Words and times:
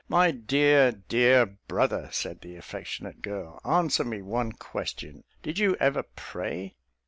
"My 0.09 0.31
dear, 0.31 0.91
dear 0.91 1.45
brother," 1.67 2.09
said 2.11 2.41
the 2.41 2.55
affectionate 2.55 3.21
girl, 3.21 3.59
"answer 3.63 4.03
me 4.03 4.23
one 4.23 4.51
question. 4.51 5.23
Did 5.43 5.59
you 5.59 5.75
ever 5.79 6.01
pray?" 6.01 6.73